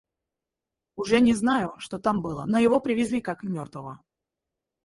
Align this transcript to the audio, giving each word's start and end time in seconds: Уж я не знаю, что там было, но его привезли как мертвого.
Уж 1.03 1.11
я 1.15 1.19
не 1.25 1.35
знаю, 1.41 1.75
что 1.77 1.99
там 1.99 2.23
было, 2.23 2.45
но 2.47 2.57
его 2.65 2.79
привезли 2.79 3.21
как 3.21 3.43
мертвого. 3.43 3.99